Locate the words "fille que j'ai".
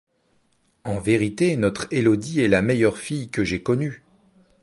2.97-3.61